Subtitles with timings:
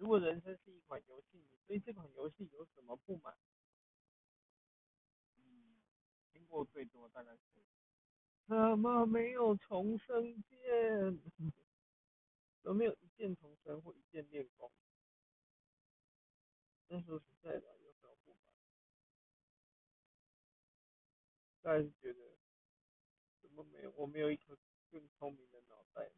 [0.00, 3.36] 如果人生是一款游戏，你对这款游戏有什么不满？
[5.36, 5.76] 嗯，
[6.32, 7.62] 听过最多大概是，
[8.48, 11.20] 怎么没有重生键？
[12.64, 14.72] 有没有一键重生或一键练功？
[16.88, 18.40] 但说实在的，有什么不满？
[21.60, 22.38] 但是觉得，
[23.42, 23.92] 怎么没有？
[23.98, 24.56] 我没有一颗
[24.90, 26.10] 更聪明的脑袋。